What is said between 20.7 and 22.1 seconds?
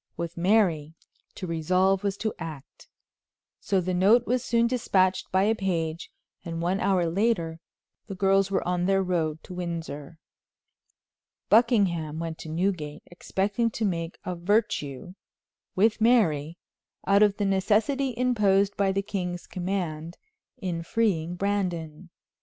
freeing Brandon.